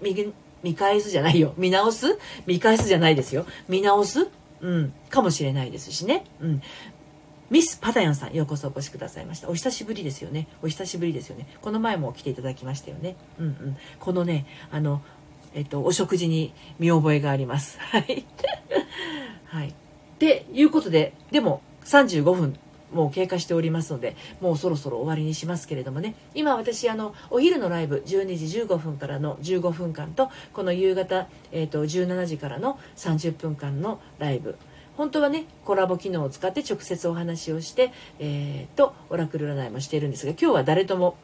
[0.64, 1.54] 見返すじゃないよ。
[1.56, 2.18] 見直す？
[2.48, 3.46] 見返すじゃないですよ。
[3.70, 4.28] 見直す？
[4.62, 4.94] うん。
[5.10, 6.26] かもしれないですしね。
[6.42, 6.62] うん。
[7.52, 9.50] ミス・パタヤンさん、ようこそお越しくださいました。
[9.50, 10.48] お久しぶりですよね。
[10.64, 11.48] お久しぶりですよね。
[11.62, 13.16] この前も来ていただきましたよね。
[13.38, 13.78] うんうん。
[14.00, 15.04] このね、あの、
[15.54, 17.78] えっと、お食事に見覚えがあります。
[17.80, 18.26] はい。
[19.46, 19.70] はい。
[19.70, 19.74] っ
[20.18, 22.58] ていうことで、でも35分
[22.94, 34.58] もう経過しておりますので、もうそろそろ終わりにしますけれどもね、今私、あの、お昼のライブ、12時15分からの15分間と、この夕方、え、ー、と、17時からの30分間のライブ、
[34.98, 41.18] 本当はねコラボ機能を使って直接お話をして、えー、とオラクル占いもしているんですが今日は誰とも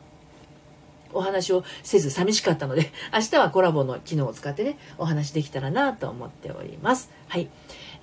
[1.14, 7.12] お話をせず寂しかったので明日はコラボの機能を使ってねお話できたらなと思っております。
[7.28, 7.50] はい。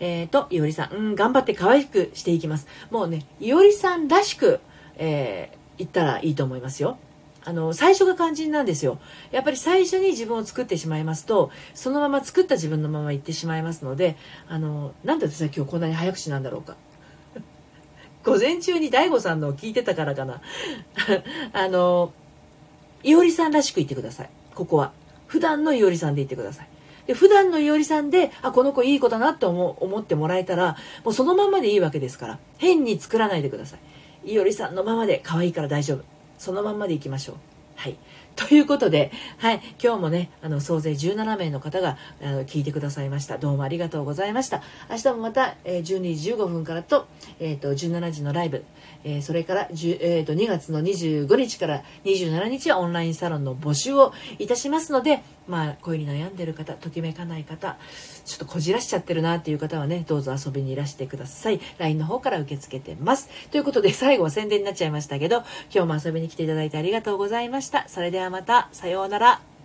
[0.01, 4.61] えーといおりさんうん頑張って可愛くしていきますもうねいおりさんらしく、
[4.97, 6.99] えー、言ったらいいと思いますよ
[7.47, 8.99] あの、最初が肝心なんですよ。
[9.31, 14.17] やっぱり最初に自分を作ってしまいますと、そのまま作った自分のまま行ってしまいますので、
[14.49, 16.75] あの、なんで私は今日こんなに早口なんだろうか。
[18.25, 20.41] 午前中に DAIGO さんのを聞いてたからかな。
[21.53, 22.13] あの、
[23.05, 24.31] いおりさんらしく言ってください。
[24.53, 24.91] ここは。
[25.29, 26.69] 普段のいおりさんで言ってください。
[27.07, 33.77] で、普段のいおりさんで、あ、この子いい子だなって思思ってもらえたら、もうそのままでいいわけですから、変に作らないでくださ
[34.25, 34.33] い。
[34.33, 36.05] いおりさんのままで可愛いから大丈夫。
[36.39, 37.37] そのままでいきましょう。
[37.77, 37.97] はい。
[38.37, 43.39] ということで、はい、今日もね、あの、総勢17名の方が、あの、聞いてくださいました。
[43.39, 44.63] どうもありがとうございました。
[44.91, 47.07] 明日もまた、えー、12時15分からと、
[47.41, 48.65] えっ、ー、と、17時のライブ、
[49.09, 57.79] えー、それから、えーと、2月の25日から27日はオンラインサロンの募集をいたしますので、まあ、恋に悩んでる方、ときめかない方、
[58.25, 61.61] ちょっとこじらしちゃってるなっていう方はね、どうぞ遊びにいらしてください。
[61.79, 63.29] LINE の方から受け付けてます。
[63.53, 67.89] ということで、最後は宣伝になっちゃいましたけど、今日も遊びに来ていただいてありがとうございました。
[67.89, 69.56] それではまた、さようなら。